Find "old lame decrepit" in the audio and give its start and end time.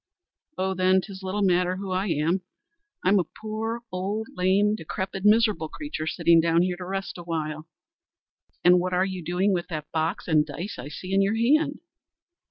3.91-5.23